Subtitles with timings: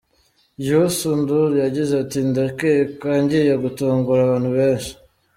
[0.67, 4.91] Youssou Ndour yagize ati:«Ndakeka ngiye gutungura abantu benshi.